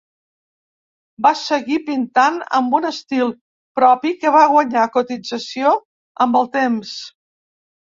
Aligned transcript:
Va 1.25 1.31
seguir 1.41 1.77
pintant 1.91 2.41
amb 2.61 2.75
un 2.79 2.89
estil 2.93 3.31
propi 3.83 4.17
que 4.25 4.35
va 4.41 4.45
guanyar 4.57 4.91
cotització 5.01 5.79
amb 6.27 6.45
el 6.45 6.55
temps. 6.63 7.01